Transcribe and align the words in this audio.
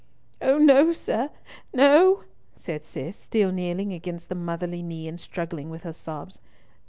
"Oh 0.41 0.57
no, 0.57 0.91
sir, 0.93 1.29
no," 1.75 2.23
said 2.55 2.83
Cis, 2.83 3.15
still 3.15 3.51
kneeling 3.51 3.93
against 3.93 4.29
the 4.29 4.33
motherly 4.33 4.81
knee 4.81 5.07
and 5.07 5.19
struggling 5.19 5.69
with 5.69 5.83
her 5.83 5.93
sobs. 5.93 6.41